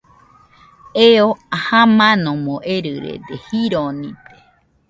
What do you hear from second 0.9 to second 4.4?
Eo jamanomo erɨrede, jironide